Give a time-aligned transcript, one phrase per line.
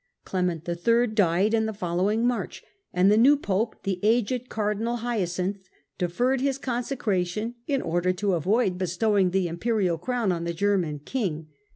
[0.25, 0.75] Clement III.
[0.77, 5.59] pedition of died in the following March, and the new Pope, thef^y^^'' aged Cardinal Hyacinth,
[5.99, 11.49] deferred his consecration in order to avoid bestowing the imperial crown on the German king.